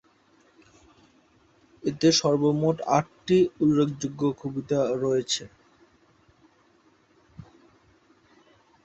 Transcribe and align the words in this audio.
এতে 1.83 2.07
সর্বমোট 2.19 2.77
আটটি 2.97 3.37
উল্লেখযোগ্য 3.61 4.21
কবিতা 4.41 4.79
রয়েছে। 5.03 5.43